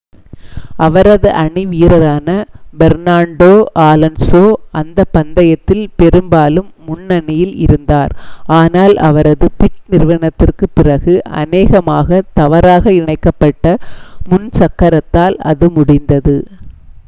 [0.77, 2.29] அவரது அணி வீரரான
[2.79, 3.49] பெர்னாண்டோ
[3.81, 4.41] ஆலோன்ஸோ
[4.71, 8.15] அந்தப் பந்தயத்தில் பெரும்பாலும் முன்னணியில் இருந்தார்
[8.53, 13.77] ஆனால் அவரது பிட்-நிறுத்ததிற்குப் பிறகு அநேகமாக தவறாக இணைக்கப் பட்ட
[14.27, 16.37] முன் சக்கரத்தால் அது முடிந்தது